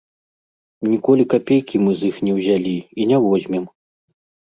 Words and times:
Ніколі 0.93 1.27
капейкі 1.35 1.83
мы 1.85 1.91
з 2.01 2.09
іх 2.09 2.15
не 2.31 2.41
ўзялі 2.41 2.75
і 3.01 3.11
не 3.15 3.25
возьмем. 3.29 3.73